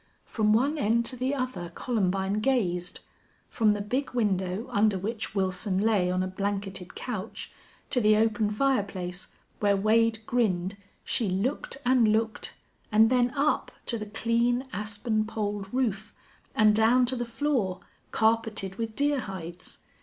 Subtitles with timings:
[0.25, 3.01] From one end to the other Columbine gazed;
[3.51, 7.51] from the big window under which Wilson lay on a blanketed couch
[7.91, 9.27] to the open fireplace
[9.59, 12.55] where Wade grinned she looked and looked,
[12.91, 16.15] and then up to the clean, aspen poled roof
[16.55, 17.79] and down to the floor,
[18.11, 19.83] carpeted with deer hides.